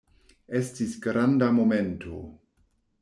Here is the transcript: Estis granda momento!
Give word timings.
Estis 0.59 0.95
granda 1.05 1.51
momento! 1.59 2.23